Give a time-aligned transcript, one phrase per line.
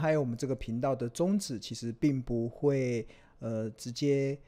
[0.00, 3.06] 还有我们这个频道的宗旨，其实并不会
[3.40, 4.38] 呃直接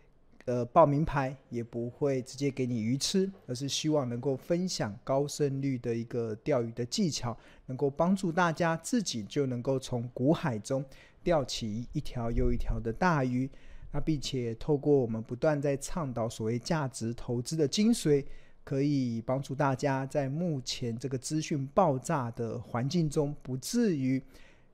[0.46, 7.36] 呃报名牌，也不会直接给你鱼吃，而是希望能够分享高胜率的一个钓鱼的技巧，
[7.66, 10.84] 能够帮助大家自己就能够从股海中
[11.22, 13.48] 钓起一条又一条的大鱼。
[13.94, 18.24] 那并且透过我们不断在倡导所谓价值投资的精髓，
[18.64, 24.18] 可以帮助大家在目前这个资讯爆炸的环境中，不至于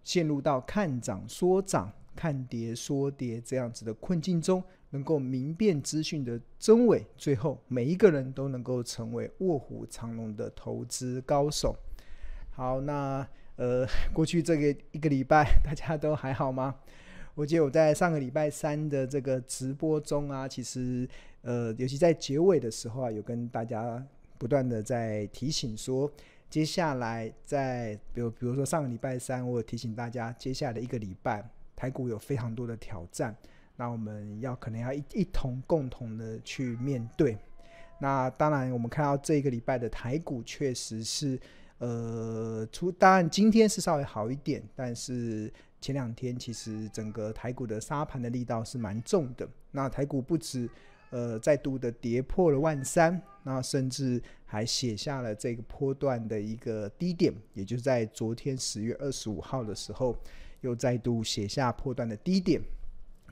[0.02, 11.77] 陷入到看涨说涨、看跌说跌这样子的困境中，能够明辨资讯的真伪，最后每一个人都能够成为卧虎藏龙的投资高手。
[12.51, 13.27] 好，那
[13.57, 16.74] 呃，过去这个一个礼拜，大家都还好吗？
[17.35, 21.09] 我记得我在上个礼拜三的这个直播中啊，其实
[21.43, 24.04] 呃，尤其在结尾的时候啊，有跟大家
[24.38, 26.10] 不断的在提醒说，
[26.51, 33.37] 接下来在比如比如说上个礼拜三，我有提醒大家，接下来的一个礼拜台股有非常多的挑战，
[33.77, 37.37] 那我们要可能要一一同共同的去面对。
[38.01, 41.38] 那当然，我们看到这一个礼拜的台股确实是
[41.79, 45.52] 呃，出当然今天是稍微好一点，但是。
[45.80, 50.69] 前两天其实整个台股的杀盘的力道是蛮重的，那台股不止
[51.10, 60.15] 呃再度的跌破了万三，那甚至还写下了这个波段的一个低点，也就是在昨天十月二十五号的时候，
[60.60, 62.60] 又再度写下波段的低点。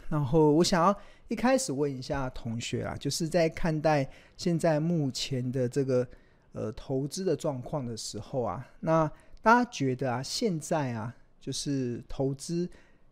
[0.08, 6.08] 然后我想要一开始问一下同学啊，就是在看待现在目前的这个
[6.52, 9.06] 呃投资的状况的时候啊，那
[9.42, 11.14] 大家觉得啊现在啊？
[11.38, 12.66] 就是投资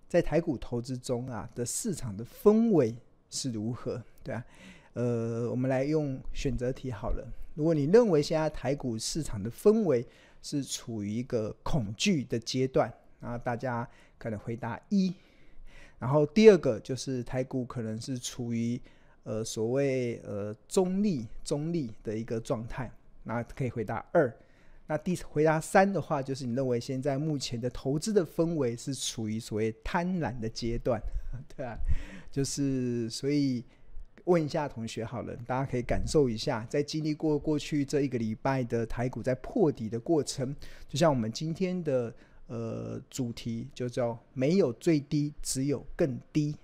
[0.09, 2.97] 在台股投资中啊的市场的氛围
[3.29, 4.03] 是如何？
[4.23, 4.43] 对啊，
[4.95, 7.25] 呃，我们来用选择题好了。
[7.55, 10.05] 如果你认为现在台股市场的氛围
[10.43, 13.89] 是处于一个恐惧的阶段，那大家
[14.19, 15.13] 可能回答一。
[15.99, 18.81] 然后第二个就是台股可能是处于
[19.23, 22.91] 呃所谓呃中立中立的一个状态，
[23.23, 24.33] 那可以回答二。
[24.87, 31.01] 那第回答三的话，就是你认为现在目前的投资的氛围是处于所谓贪婪的阶段，
[31.57, 31.75] 对啊，
[32.31, 33.65] 就是所以
[34.25, 40.55] 问一下同学好了，大家可以感受一下，在经历过过去这一个礼拜的台股在破底的过程，
[40.89, 42.15] 就像我们今天的
[42.47, 46.57] 呃主题就叫没有最低，只有更低，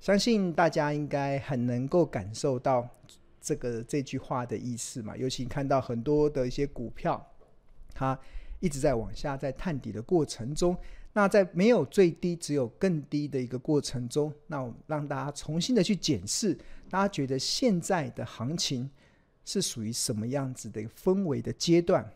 [0.00, 2.88] 相信大家应该很能够感受到。
[3.38, 7.24] 这个这句话的意思嘛，尤其看到很多的一些股票，
[7.94, 8.18] 它
[8.58, 10.76] 一直在往下，在探底的过程中，
[11.16, 16.52] 那在没有最低，只有更低的一个过程中，那我让大家重新的去检视，
[16.90, 18.90] 大家觉得现在的行情
[19.46, 22.06] 是属于什么样子的一个氛围的阶段？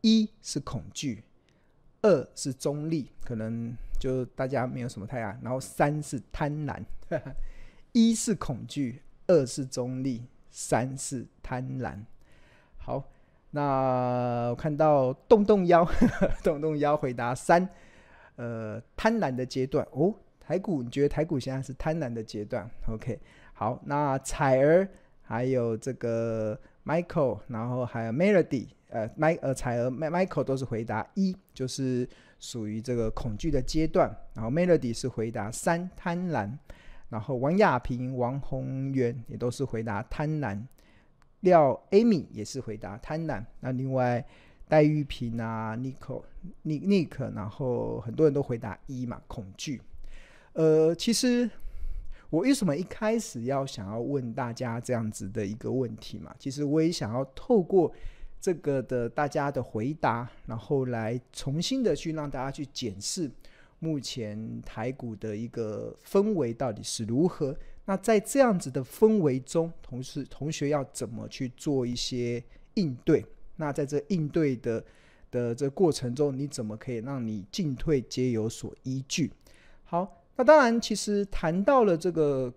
[0.00, 1.22] 一是恐惧，
[2.00, 6.82] 二是中立，可能就大家没有什么太大，然后三是贪婪，
[7.92, 10.24] 一是恐惧，二是中立。
[10.58, 11.98] 三是贪婪，
[12.78, 13.04] 好，
[13.50, 15.86] 那我看到动动腰，
[16.42, 17.68] 动动腰回答三，
[18.36, 23.18] 呃，贪婪的阶段哦，台股你觉得台股现在是贪婪的阶段？OK，
[23.52, 24.88] 好，那彩儿
[25.22, 32.08] 还有这个 Michael，然后还有 Melody，呃，麦呃彩儿 Michael 都是回答一，就是
[32.38, 36.50] 属于这个恐惧的阶段，然后 Melody 是回答三贪婪。
[37.08, 40.60] 然后王亚平、王宏源也都是回答贪婪，
[41.40, 43.44] 廖 Amy 也是回答贪婪。
[43.60, 44.26] 那另外
[44.68, 46.22] 戴玉平啊、Nico、
[46.64, 49.80] Nick，然后很多人都回答一嘛，恐惧。
[50.52, 51.48] 呃，其实
[52.30, 56.34] 我为什么一开始要想要问大家这样子的一个问题嘛？
[56.38, 57.92] 其实我也想要透过
[58.40, 63.30] 这个的大家的回答，然后来重新的去让大家去检视。
[63.78, 67.54] 目前台股的一个氛围到底是如何？
[67.84, 72.42] 那在这样子的氛围中，同时同学要怎么去做一些
[72.74, 73.24] 应对？
[73.56, 74.84] 那在这应对的
[75.30, 79.32] 的这过程中，你怎么可以让你进退皆有所依据？
[79.84, 82.52] 好，那当然，其实谈到了这个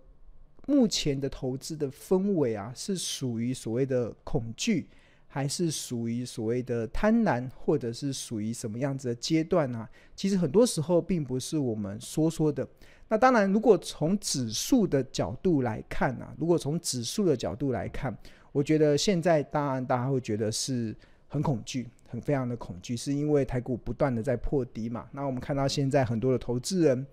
[0.67, 4.87] 目前的投资的氛围啊，是属于所谓的恐惧。
[5.31, 9.87] 还是属于所谓的贪婪，或者是属于什么样子的阶段呢？
[10.15, 12.67] 其实很多时候并不是我们说说的。
[13.09, 18.11] 那当然，如果从指数的角度来看呢，如果从指数的角度来看，
[18.51, 20.95] 我觉得现在当然大家会觉得是
[21.27, 25.07] 很恐惧，很非常的恐惧，是因为台股不断的在破底嘛。
[25.11, 27.05] 那我们看到现在很多的投资人。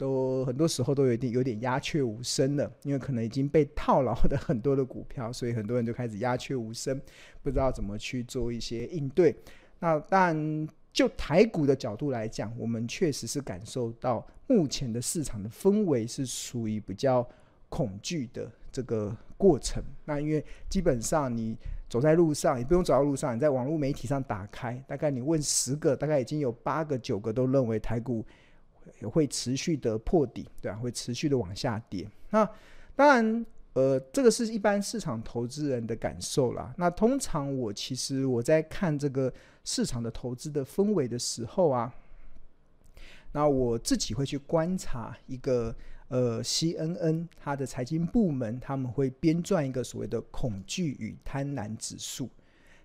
[0.00, 6.98] 都很多时候都有点有点鸦雀无声了，因为可能已经被套牢的很多的股票，所以很多人就开始鸦雀无声，
[7.42, 9.36] 不知道怎么去做一些应对。
[9.78, 17.28] 那当然，就台股的角度来讲，我们确实是感受到目前的市场的氛围是属于比较
[17.68, 19.82] 恐惧的这个过程。
[20.04, 21.56] 那因为基本上你
[21.88, 28.24] 走在路上，也不用走到路上，你在网络媒体上打开，大概你问十个，大概已经有八个九个都认为台股
[29.10, 32.08] 会持续的破底，对啊，会持续的往下跌。
[32.30, 32.48] 那
[32.94, 33.46] 当然。
[33.74, 36.74] 呃，这个是一般市场投资人的感受啦。
[36.76, 39.32] 那通常我其实我在看这个
[39.62, 41.94] 市场的投资的氛围的时候啊，
[43.30, 45.72] 那我自己会去观察一个
[46.10, 52.28] 呃 CNN 它的财经部门他们会编撰一个所谓的恐惧与贪婪指数。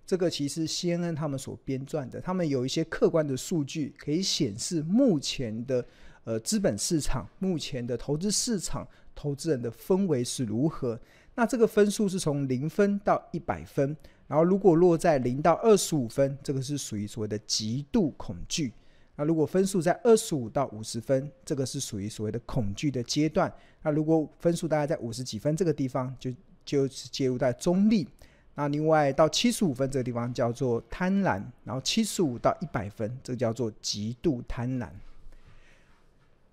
[0.05, 5.85] 这个其实 CNN 他们所编撰的，他们有一些客观的数据可以显示目前的
[6.23, 8.87] 呃资本市场、目前的投资市场。
[9.17, 10.99] 投资人的氛围是如何？
[11.35, 13.95] 那这个分数是从零分到一百分，
[14.27, 18.73] 然后如果落在零到二十五分，这个是属于所谓的极度恐惧。
[19.15, 23.53] 那如果分数在二十五到五十分，这个是属于所谓的恐惧的阶段。
[23.81, 26.31] 那如果分数大概在五十几分这个地方，就
[26.63, 28.07] 就是介入在中立。
[28.55, 34.89] 那另外到七十五分这个地方叫做贪婪，然后七十五到一百分，这个叫做极度贪婪。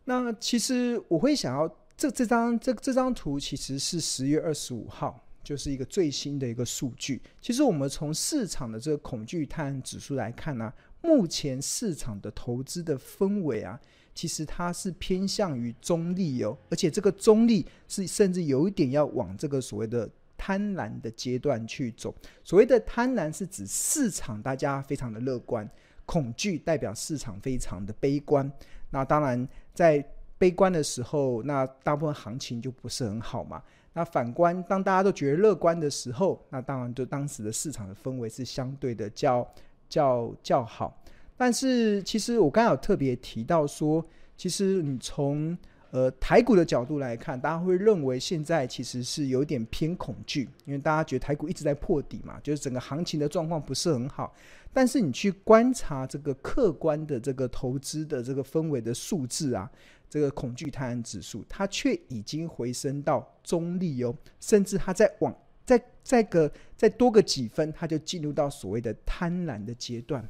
[0.05, 1.71] 那其实我会想要。
[1.95, 7.21] 这这张这这张图其实是十月二十五号，就是一个最新的一个数据。
[7.41, 10.73] 其实我们从市场的这个恐惧贪婪指数来看呢、
[11.03, 13.79] 目前市场的投资的氛围啊，
[14.15, 22.15] 其实它是偏向于中立哦，而且这个中立是甚至有一点要往这个所谓的贪婪的阶段去走。
[22.43, 25.69] 所谓的贪婪是指市场大家非常的乐观，
[26.07, 28.51] 恐惧代表市场非常的悲观。
[28.91, 30.05] 那当然在
[30.39, 33.63] 悲观的时候，那大部分行情就不是很好嘛。
[33.95, 39.47] 那反观，当大家都觉得乐观的时候，那当然就当时的市场的氛围是相对的较
[39.93, 41.03] 较较好。
[41.37, 44.05] 但是，其实我刚才有特别提到说，
[44.37, 45.57] 其实你从
[45.91, 54.35] 呃台股的角度来看，大家会认为现在其实是有点偏恐惧，因为大家觉得台股一直在破底嘛，就是整个行情的状况不是很好。
[54.73, 59.71] 但是你去观察这个客观的这个投资的这个氛围的数字啊。
[60.13, 70.27] 这个恐惧贪婪指数，它却已经回升到中立哦，甚至它在往再再个再多个几分，它就进入到所谓的贪婪的阶段。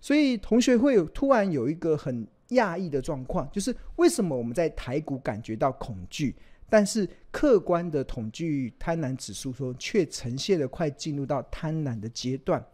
[0.00, 6.34] 所以同学会有突然有一个很讶异的状况，就是为什么我们在台股感觉到恐惧，
[6.70, 12.64] 但是客观的恐惧贪婪指数说却呈现了快进入到贪婪的阶段。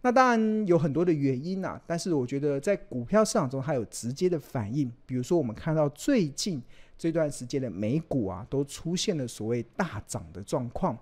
[0.00, 4.88] 那当然有很多的原因啊，但是我觉得在股票市场中它有直接的反应。
[5.04, 6.62] 比如说，我们看到最近
[6.96, 10.96] 这段时间的美股啊，都出现了所谓大涨的状况。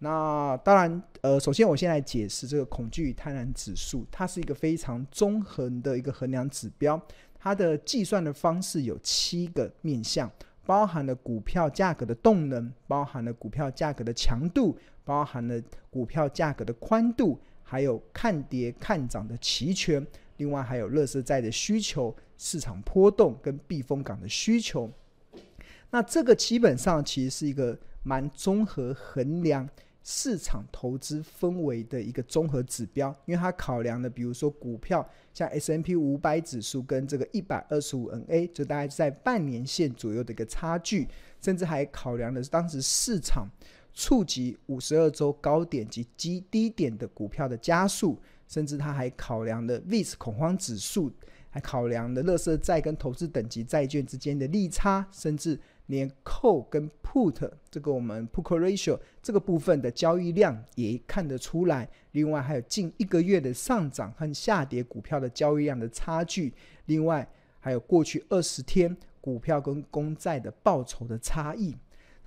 [0.00, 7.00] 那当然，呃，首先我先来解释这个恐惧与贪婪指数，它是一个非常综合的一个衡量指标。
[7.38, 10.30] 它的计算的方式有七个面向，
[10.66, 17.38] 包含了股票价格的动能，包含了股票价格的强度，包含了股票价格的宽度。
[17.62, 20.04] 还有看跌看涨的期权，
[20.38, 24.90] 另外还有乐色债的需求、市场波动跟避风港的需求。
[25.90, 29.68] 那这个基本上其实是一个蛮综合衡量
[30.02, 41.06] 市场投资氛围的一个综合指标，因为它考量的，比如说股票像 S&P 五百指数跟这个一百二十五 NA，就大概在半年线左右的一个差距，
[41.40, 43.48] 甚至还考量的是当时市场。
[43.92, 48.16] 触及五十二周高点及极低点的股票的加速，
[48.46, 51.10] 甚至它还考量了 VIX 恐慌指数，
[51.50, 55.58] 还考量了乐色债跟投资等级债券之间的利差，甚至
[55.90, 61.88] 连 call 跟 put 这个我们 put call ratio 这个部分的交易量也看得出来。
[62.12, 66.54] 另外还有近一个月的上涨和下跌股票的交易量的差距，
[66.86, 67.28] 另外
[67.58, 71.76] 还有过去二十天股票跟公债的报酬的差异。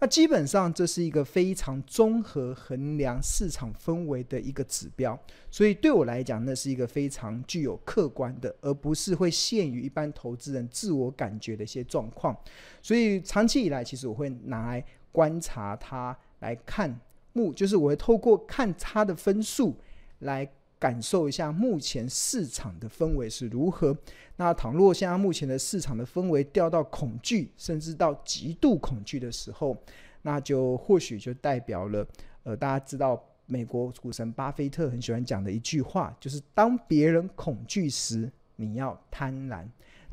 [0.04, 5.18] 那基本上这是一个非常综合衡量市场氛围的一个指标，
[5.50, 12.38] 所以对我来讲，那是一个非常具有客观的，而不是会限于一般投资人自我感觉的一些状况。
[12.82, 17.00] 所以长期以来，其实我会拿来观察它来看，
[17.32, 19.74] 目就是我会透过看它的分数
[20.20, 20.46] 来。
[20.84, 23.98] 感受一下目前市场的氛围是如何。
[24.36, 29.78] 那倘若现在目前的市场的氛围掉到恐惧，甚至到极度恐惧的时候，
[30.24, 32.06] 那就或许就代表了，
[32.44, 39.64] 呃，大家知道美国股神巴菲特很喜欢讲的一句话，就是当别人恐惧时，你要贪婪；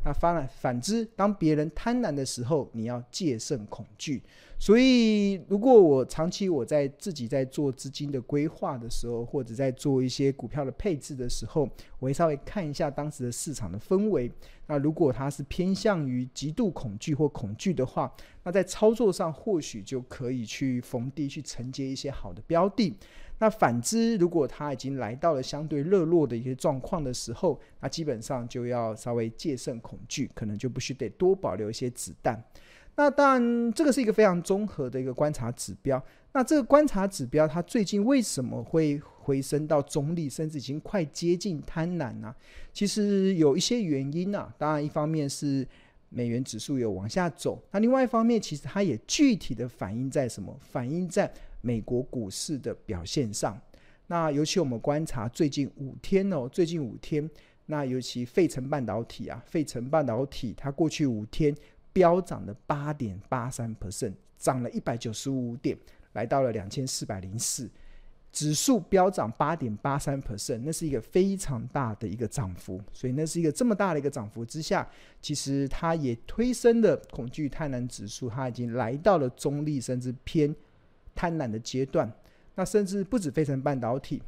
[0.03, 4.23] 那反反之，当别人贪婪的时候，你要戒慎恐惧。
[4.59, 14.31] 所以，如果我长期我在自己在做资金的规划的时候，或者在做一些股票的配置的时候，我会稍微看一下当时的市场的氛围。
[14.67, 18.11] 那如果它是偏向于极度恐惧或恐惧的话，
[18.45, 22.95] 那在操作上或许就可以去逢低去承接一些好的标的。
[23.41, 32.39] 那反之，如果它已经来到了相对热络的一些状况的时候，那基本上就要稍微戒慎恐惧，可能就必须得多保留一些子弹。
[32.97, 36.03] 那当然，这个是一个非常综合的一个观察指标。
[36.33, 42.35] 那这个观察指标，它最近为什么会回升到中立，甚至已经快接近贪婪呢？
[42.75, 44.53] 其实有一些原因啊。
[44.59, 45.67] 当然，一方面是
[46.11, 50.55] 美元指数有往下走，那另外一方面，其实它也具体的反映在什么？
[50.61, 53.61] 反映在美国股市的表现上。
[54.07, 57.29] 那尤其我们观察最近五天哦，最近五天，
[57.67, 61.55] 那尤其费城半导体啊，费城半导体它过去五天。
[61.93, 65.77] 飙涨了八点八三 percent，涨了一百九十五点，
[66.13, 67.69] 来到了两千四百零四，
[68.31, 72.81] 指数飙涨八点八三 percent，那是一个非常大的一个涨幅。
[72.93, 74.89] 所以那是一个这么大的一个涨幅之下，
[75.21, 80.55] 其实它也推升了恐惧贪婪指数，它已经来到了中立甚至偏
[81.15, 82.13] 贪婪的阶段。
[82.55, 84.23] 那甚至不止飞城半导体，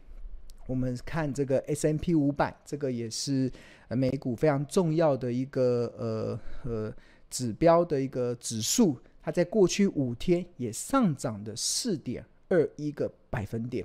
[0.67, 3.51] 我们看这个 S&P 五百，这个也是
[3.89, 6.95] 美股非常重要的一个呃呃。
[7.33, 13.83] 指标的一个指数，它在过去五天也上涨了四点二一个百分点，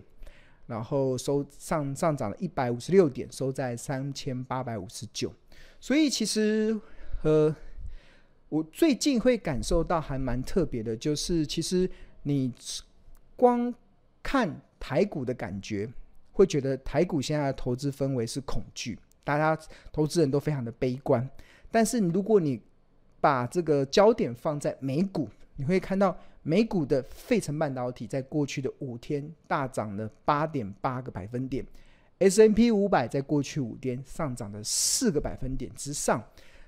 [0.66, 5.32] 然后收上上涨了一百五十六点，收在三千八百五十九。
[5.80, 6.78] 所以其实，
[7.24, 7.56] 呃，
[8.50, 11.90] 我最近会感受到还蛮特别的，就是其实
[12.24, 12.52] 你
[13.36, 13.74] 光
[14.22, 15.88] 看台股的感觉，
[16.34, 19.60] 会觉得台股现在的投资氛围是恐惧，大家
[19.92, 21.28] 投资人都非常的悲观。
[21.72, 22.62] 但是如果你
[23.20, 31.66] 把这个焦点放在美股，你会看到美股的费城半导体在过去的五天大涨了八点八个百分点
[32.20, 36.24] ，S n P 五百在过去五天上涨了四个百分点之上，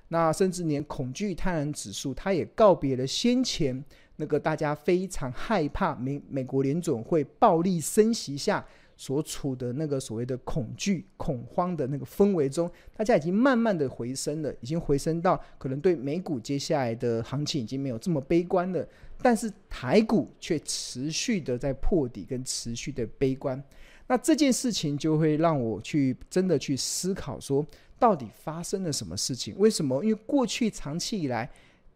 [0.09, 3.83] 那甚至连恐惧贪婪指数，它也告别了先前
[4.19, 8.63] 那个大家非常害怕美美国联总会暴力升息下。
[9.01, 18.85] 所处的那个所谓的恐惧、恐慌的那个氛围中，大家已经慢慢的回升了，已经回升到可能对美股接下来的行情已经没有这么悲观了。
[19.21, 23.63] 但是台股却持续的在破底跟持续的悲观，
[24.07, 27.65] 那这件事情就会让我去真的去思考说，
[27.97, 29.55] 到底发生了什么事情？
[29.57, 30.03] 为什么？
[30.03, 31.49] 因为过去长期以来，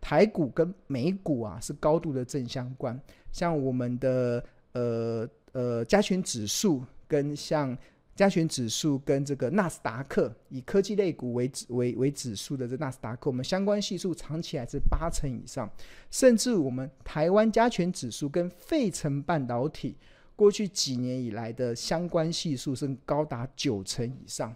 [0.04, 3.00] 台股跟美股啊是高度的正相关，
[3.32, 4.44] 像我们的
[4.74, 5.28] 呃。
[5.54, 7.78] 呃，加权指数跟像
[8.16, 15.72] 加权指数跟这个纳斯达克，以科技类股为指为为指数的这纳斯达克，我们相关系数长期还是八成以上，
[16.10, 19.96] 甚至我们台湾加权指数跟费城半导体
[20.36, 24.56] 过去几年以来的相关系数是高达九成以上，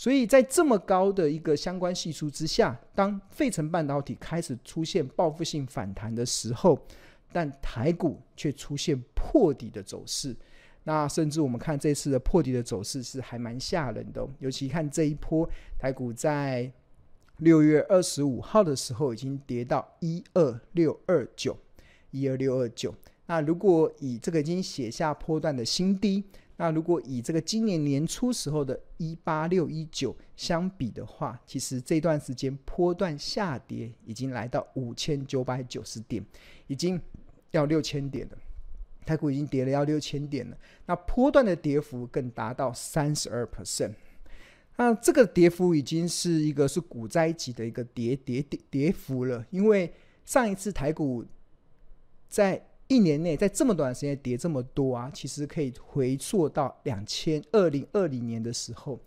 [0.00, 6.82] 所以在这么高的一个相关系数之下，当费城半导体开始出现报复性反弹的时候。
[7.30, 10.34] 但台股却出现破底的走势，
[10.84, 14.26] 那甚至我们看这次的破底的走势是还蛮吓人的。
[14.38, 15.46] 尤其看这一波
[15.78, 16.72] 台股在
[17.36, 21.54] 六月二十五号的时候已经跌到一二六二九，
[22.10, 22.94] 一二六二九。
[23.26, 26.24] 那如果以这个已经写下波段的新低，
[26.60, 36.22] 那如果以这个今年年初时候的一八六一九相比的话，其实这段时间波段下跌已经来到五千九百九十点，
[36.66, 37.00] 已经。
[37.52, 38.38] 要六千点了，
[39.04, 40.56] 台股已经跌了要六千点了。
[40.86, 43.92] 那波段的跌幅更达到三十二 percent，
[44.76, 49.44] 那这个跌幅已经是一个是股灾级的一个跌跌跌跌幅了。
[49.50, 49.92] 因为
[50.24, 51.24] 上一次台股
[52.28, 58.98] 在一年内在这么短时间跌这么多啊，其实可以回溯到两千二零二零年的时候，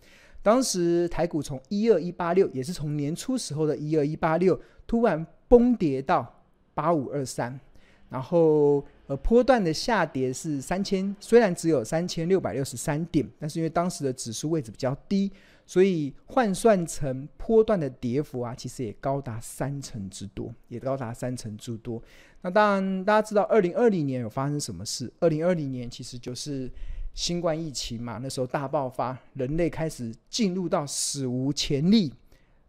[0.42, 7.60] 当时台股从一二一八六，也是从年初时候的一二一八六，突然崩跌到八五二三。
[8.08, 15.30] 然后，呃，波段的下跌是三千，虽然只有三千六百六十三点，但是因为当时的指数位置比较低，
[15.66, 22.02] 所以换算成波段的跌幅啊，其实也高达三成之多，也高达三成之多。
[22.42, 25.12] 那当然，大家知道二零二零年有发生什么事？
[25.20, 26.70] 二零二零年其实就是
[27.14, 32.12] 新冠疫情嘛，那时候大爆发，人类开始进入到史无前例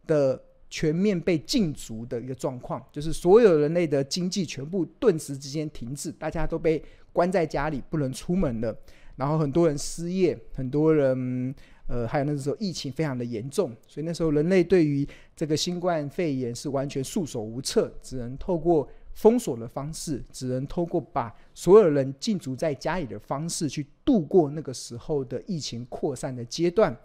[0.08, 0.42] 的。
[0.68, 6.84] 全面被禁足的一个状况，就是所有人类的经济全部顿时之间停滞，大家都被
[7.14, 8.76] 关在家里，不能出门了。
[9.16, 11.56] 然后很多人失业，很多人
[11.88, 26.96] 呃，还有那时候疫情非常的严重，所以那时候人类对于这个新冠肺炎是完全束手无策，只能透过封锁的方式，只能透过把所有人禁足在家里的方式去度过那个时候的疫情扩散的阶段。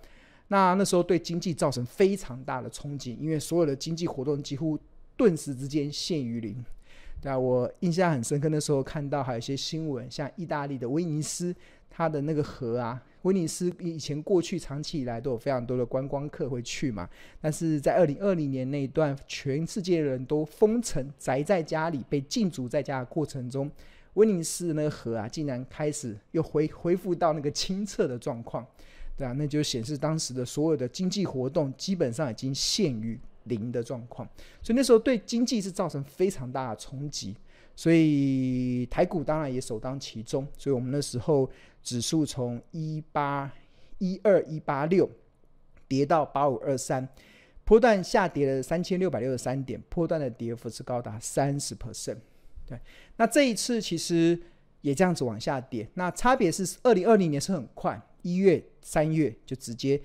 [0.49, 4.77] 那那时候对经济造成非常大的冲击，因为所有的经济活动几乎
[5.17, 6.57] 顿时之间陷于零。
[7.23, 11.55] 对啊，我印象很深刻，那时候看到还有一些新闻，像意大利的威尼斯，
[11.91, 17.09] 它的那个河啊，威尼斯以前过去长期以来都有非常多的观光客会去嘛，
[17.41, 23.71] 但是在二零二零年那一段，全世界的人都封城宅在家里，被禁足在家的过程中，
[24.15, 28.67] 威尼斯那个河啊，竟然开始又恢恢复到那个清澈的状况，
[29.17, 34.29] 对啊，那就显示当时的所有的经济活动基本上已经陷于零的状况，
[34.63, 37.35] 所以那时候对经济是造成非常大的冲击，
[37.75, 40.47] 所以台股当然也首当其冲。
[40.57, 41.51] 所以我们那时候
[41.83, 43.51] 指数从一八
[43.99, 45.11] 一二一八六
[45.89, 47.09] 跌到八五二三，
[47.65, 52.19] 波段下跌了三千六百六十三点，波段的跌幅是高达三十 percent。
[52.67, 52.79] 对，
[53.17, 54.39] 那这一次其实
[54.83, 60.01] 也这样子往下跌，那差别是二零二零年是很快，一月三月就直接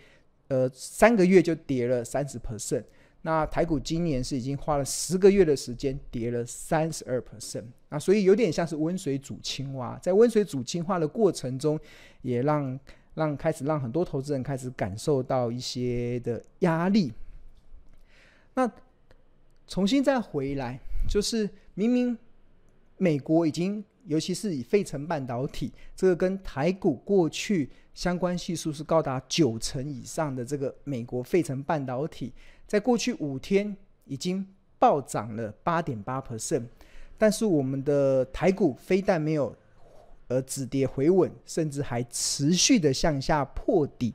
[0.48, 2.84] 呃三个月就跌了三十 percent。
[3.27, 11.79] 那台股今年是已经花了十个月的时间，跌了三十二 percent，那所以有点像是温水煮青蛙，在温水煮青蛙的过程中，
[12.22, 12.79] 也让
[13.15, 17.12] 让开始让很多投资人开始感受到一些的压力。
[18.53, 18.72] 那
[19.65, 20.79] 重新再回来，
[21.10, 22.15] 就是明明
[22.98, 32.32] 美国已经，尤其是以费城半导体这个跟台股过去相关系数是高达九成以上的这个美国费城半导体。
[32.67, 34.48] 在过去五天已经
[34.79, 36.63] 暴涨了八点八 percent，
[37.17, 39.55] 但是我们的台股非但没有
[40.27, 44.13] 呃止跌回稳，甚至还持续的向下破底，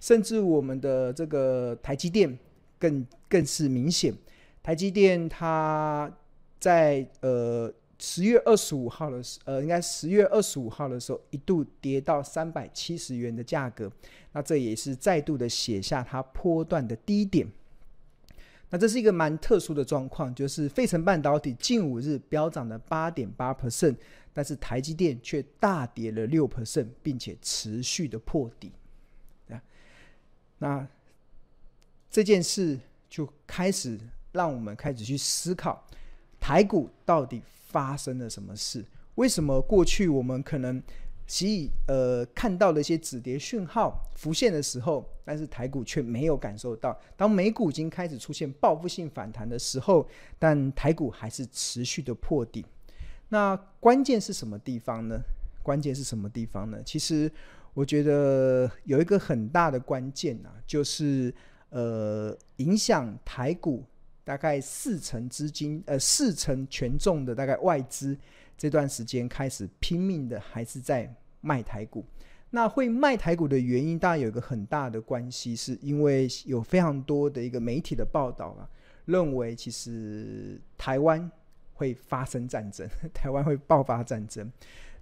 [0.00, 2.38] 甚至我们的这个台积电
[2.78, 4.12] 更更是明显。
[4.62, 6.12] 台积电它
[6.60, 13.90] 在呃十月二十五号的时呃应该十月二十五号的时候一度跌到三百七十元的价格，
[14.32, 17.46] 那这也是再度的写下它波段的低点。
[18.72, 23.94] 那这是一个蛮特殊的状况，就是费城半导体近五日飙涨了八点八 percent，
[24.32, 28.72] 但是台积电却大跌了六 percent，并且持续的破底。
[30.58, 30.88] 那
[32.10, 32.78] 这件事
[33.10, 34.00] 就开始
[34.32, 35.86] 让我们开始去思考，
[36.40, 38.82] 台股到底发生了什么事？
[39.16, 40.82] 为什么过去我们可能？
[41.34, 46.94] 其呃看到的一些止跌讯号浮现的时候，但是台股却没有感受到。
[47.16, 50.06] 当美股已经开始出现报复性反弹的时候，
[50.38, 52.62] 但台股还是持续的破底。
[53.30, 55.18] 那关键是什么地方呢？
[55.62, 56.82] 关键是什么地方呢？
[56.84, 57.32] 其实
[57.72, 61.34] 我觉得有一个很大的关键啊，就是
[61.70, 63.82] 呃影响台股
[64.22, 68.14] 大概四成资金，呃四成权重的大概外资
[68.58, 71.10] 这段时间开始拼命的还是在。
[71.42, 72.02] 卖台股，
[72.50, 78.68] 那会卖台股的原因，当然有一个很大的关系，是因为有非常多的一个媒体的报道啊，
[79.06, 81.30] 认为其实台湾
[81.74, 84.50] 会发生战争， 台湾会爆发战争。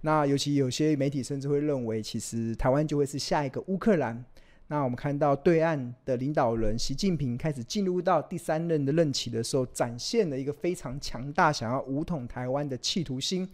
[0.01, 4.25] 那尤其有些媒体甚至会认为，其实台湾就会是下一个乌克兰。
[4.67, 13.47] 那我们看到对岸的领导人习近平开始进入到第三任的任期的时候，展现了一个非常强大想要武统台湾的企图心，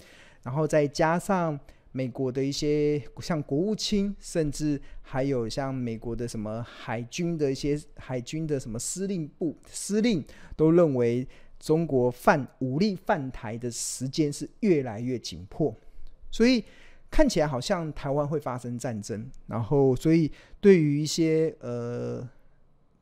[0.43, 1.60] 然后再加上。
[1.97, 10.23] 美国的一些像国务卿，甚至还有像美国的什么海军的一些海军的什么司令部司令，
[10.55, 15.75] 都认为中国犯武力犯台的时间是越来越紧迫，
[16.29, 16.63] 所以
[17.10, 19.27] 看起来好像台湾会发生战争。
[19.47, 20.31] 然后，所以
[20.62, 22.29] 对于一些呃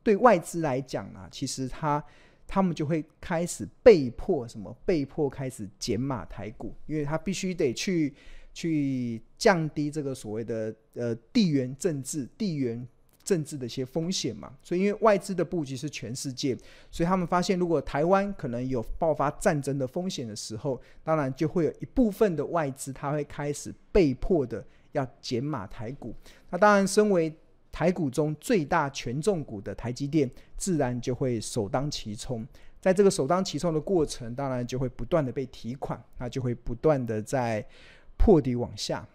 [0.03, 2.01] 对外资来讲啊，其实他
[2.47, 8.13] 他们就会开始被迫什么被迫开始减码台股，因为他必须得去。
[8.56, 12.88] 去降低这个所谓的呃地缘政治、地缘
[13.22, 16.58] 政治的一些风险嘛，所以因为外资的布局是全世界，
[16.89, 26.15] 所以他们发现如果台湾可能有爆发战争的风险的时候，当然就会有一部分的外资他会开始被迫的要减码台股。
[26.50, 27.36] 那当然，身为
[27.74, 32.48] 台股中最大权重股的台积电，自然就会首当其冲。
[32.80, 37.68] 在这个首当其冲的过程，当然就会不断的被提款，那就会不断的在。
[38.17, 39.08] 破底往下，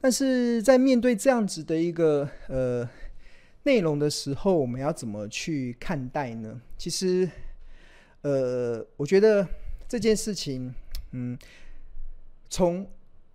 [0.00, 2.88] 但是在面对这样子的一个呃
[3.64, 6.60] 内容的时候，我们要怎么去看待呢？
[6.76, 7.28] 其实，
[8.22, 9.46] 呃，我觉得
[9.88, 10.74] 这件事情，
[11.12, 11.36] 嗯，
[12.48, 12.88] 从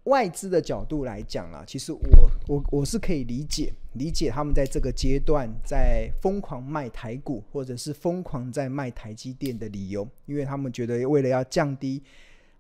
[0.06, 12.02] 外资的角度来讲啦，其实我我我是可以理解理解他们在这个阶段在疯狂卖台股，或者是疯狂在卖台积电的理由，因为他们觉得为了要降低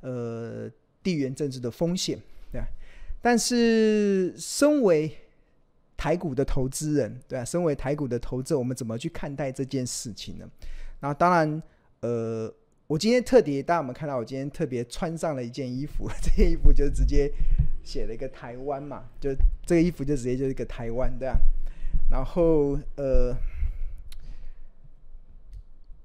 [0.01, 0.69] 呃
[1.03, 2.19] 地缘政治的风险，
[2.51, 2.67] 对吧？
[3.21, 5.15] 但是身为
[5.97, 7.45] 台股的投资人，对吧？
[7.45, 10.49] 身为台股的投资者，我们怎么去看待这件事情呢？
[10.99, 11.63] 然后当然，
[12.01, 12.53] 呃。
[12.87, 14.17] 我今天特别，大家有没有看到？
[14.17, 17.31] 我今天特别穿上了一件衣服， 这件衣服就直接
[17.85, 19.33] 写了一个台湾嘛，就
[19.65, 21.37] 这个衣服就直接就是一个台湾，对啊。
[22.09, 23.33] 然后呃，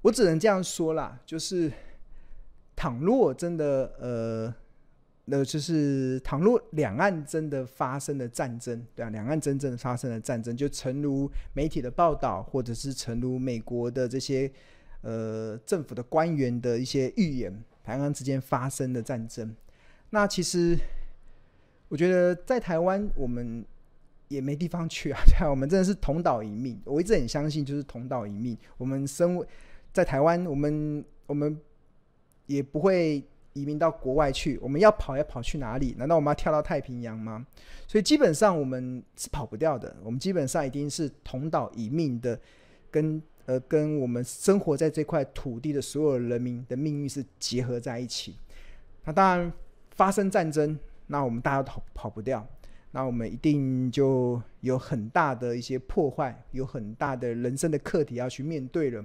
[0.01, 1.69] 我只能这样说啦，就是
[2.73, 4.55] 倘若真的呃，
[5.29, 14.51] 那就是倘若两岸真的发生了战争，对啊，两岸真正发生了战争，就诚如媒体的报道，或者是诚如美国的这些。
[15.01, 19.55] 呃，政府的官员的一些预言，台湾之间发生的战争，
[20.09, 20.77] 那其实
[21.87, 23.63] 我觉得在台湾我们
[24.27, 26.81] 也没地方去啊， 对啊，我们真的是同岛一命。
[26.83, 28.57] 我一直很相信，就是同岛一命。
[28.75, 29.41] 我们生
[29.93, 31.57] 在台湾，我们我们
[32.47, 33.23] 也不会
[33.57, 34.57] 移民到国外去。
[34.61, 35.95] 我们要跑要跑去哪里？
[35.97, 37.45] 难道我们要跳到太平洋吗？
[37.87, 39.95] 所以基本上我们是跑不掉的。
[40.03, 42.39] 我们基本上一定是同岛一命的，
[42.91, 43.21] 跟。
[43.47, 48.35] 呃，跟我们生活在这块土地的所有人民的命运是结合在一起。
[49.05, 49.53] 那当然
[49.91, 52.45] 发生战争，那我们大家都跑跑不掉，
[52.91, 59.01] 那我们一定就有很大的一些破坏，有很大的人生的课题要去面对了。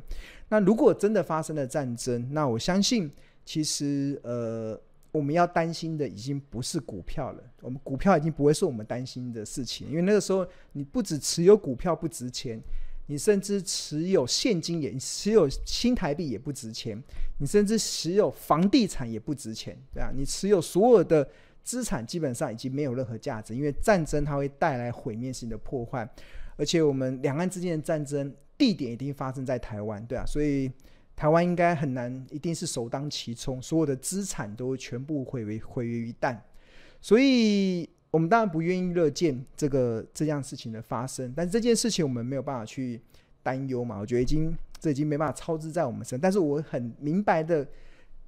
[0.48, 3.08] 那如果真的发生了战争，那我相信
[3.44, 12.60] 其实呃，我们要担心的已经不是股票了，我们股票已经不会是我们担心的事情，因为那个时候你不只持有股票不值钱。
[13.06, 16.96] 你甚至持有现金也持有新台币也不值钱，
[17.38, 21.28] 你甚至持有房地产也不值钱，对啊，你持有所有的
[21.64, 26.08] 资产基本上已经没有任何价值，因为战争它会带来毁灭性的破坏，
[26.56, 30.70] 而且我们两岸之间的战争地点一定发生在台湾，对啊，所以
[31.22, 36.36] 台湾应该很难，一定是首当其冲，所有的资产都全部毁为毁于一旦，
[37.00, 37.88] 所以。
[38.10, 43.00] 我们当然不愿意乐见这个这样事情的发生，但是这件事情我们没有办法去
[43.42, 43.98] 担忧嘛？
[43.98, 46.20] 我觉得已经这已经没办法操之在我们身。
[46.20, 47.66] 但是我很明白的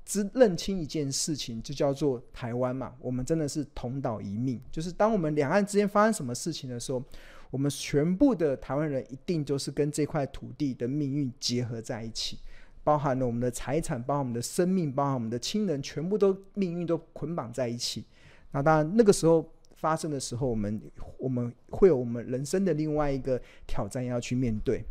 [0.06, 4.58] 知认清一件事情，就叫做台湾嘛，我们真的是同岛一命。
[4.72, 7.04] 就是当我们两岸之间发生什么事情的时候，
[7.50, 12.38] 我们全部的台湾人一定就是跟这块土地的命运结合在一起，
[12.84, 18.04] 包含了我们的财产，包含我们的生命，包含我们的亲人，全部都命运都捆绑在一起。
[18.52, 19.50] 那当然那个时候。
[19.76, 20.80] 发生的时候，我们
[21.18, 24.82] 我们会有我们人生的另外一个挑战要去面对。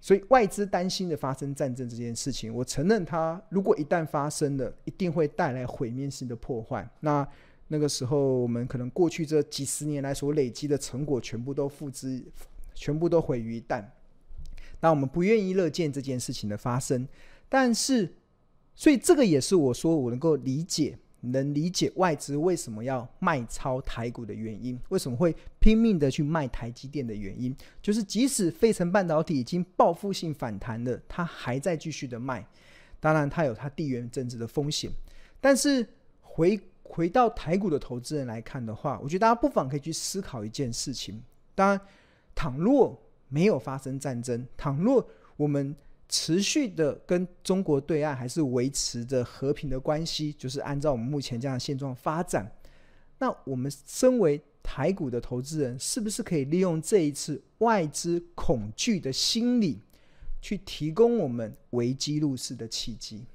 [0.00, 6.88] 所以外资担心的发生战争这件事情，我承认它如果一旦发生了，一定会带来毁灭性的破坏。
[7.00, 7.26] 那
[7.66, 12.22] 那个时候，我们可能过去这几十年来所累积的成果，全部都付之，
[12.72, 13.84] 全部都毁于一旦。
[14.84, 17.08] 那我们不愿意乐见这件事情的发生，
[17.48, 18.12] 但是，
[18.74, 20.98] 所以这个也是我说我能够理解。
[21.26, 32.46] 能理解外资为什么要卖超台股的原因，为什么会拼命的去卖台积电的原因，就是即使费城半导体已经报复性反弹了，它还在继续的卖。
[33.00, 34.90] 当然，它有它地缘政治的风险。
[35.40, 35.88] 但是
[36.20, 41.22] 回回到台股的投资人来看的话，我觉得大家不妨可以去思考一件事情：
[41.54, 41.80] 当然，
[42.34, 45.74] 倘若没有发生战争，倘若我们
[46.08, 52.50] 持续的跟中国对岸还是维持着和平的关系，就是按照我们目前这样的现状发展。
[53.18, 59.80] 那我们身为台股的投资人，是不是可以利用这一次外资恐惧的心理，
[60.42, 63.26] 去提供我们危机入市的契机？